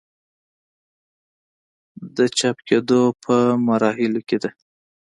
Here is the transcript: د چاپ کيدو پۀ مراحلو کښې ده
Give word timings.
د 2.15 2.17
چاپ 2.37 2.57
کيدو 2.67 3.01
پۀ 3.23 3.37
مراحلو 3.67 4.21
کښې 4.27 4.37
ده 4.43 4.49